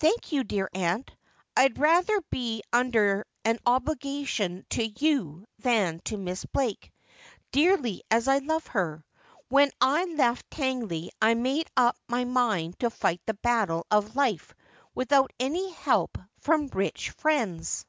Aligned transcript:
'Thank 0.00 0.32
you, 0.32 0.42
dear 0.42 0.68
aunt. 0.74 1.12
I'd 1.56 1.78
rather 1.78 2.20
be 2.22 2.60
under 2.72 3.24
an 3.44 3.60
obligation 3.64 4.66
to 4.70 4.84
you 4.98 5.46
than 5.60 6.00
to 6.06 6.16
Miss 6.16 6.44
Blake, 6.44 6.90
dearly 7.52 8.02
as 8.10 8.26
I 8.26 8.38
love 8.38 8.66
her. 8.66 9.04
When 9.48 9.70
1 9.80 10.16
left 10.16 10.50
Tangley 10.50 11.12
J 11.22 11.34
made 11.36 11.68
up 11.76 11.96
my 12.08 12.24
mind 12.24 12.80
to 12.80 12.90
fight 12.90 13.20
the 13.26 13.34
battle 13.34 13.86
of 13.92 14.10
bfe 14.14 14.42
without 14.92 15.32
any 15.38 15.70
help 15.70 16.18
from 16.40 16.66
rich 16.74 17.10
friends.' 17.10 17.86